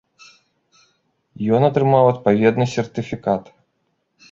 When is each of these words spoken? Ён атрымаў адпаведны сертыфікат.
Ён 1.59 1.67
атрымаў 1.69 2.05
адпаведны 2.15 2.65
сертыфікат. 2.75 3.43